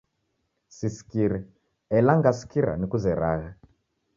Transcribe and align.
Sisikire 0.75 1.37
ela 1.97 2.13
ngasikira 2.19 2.71
nikuzeragha. 2.75 3.49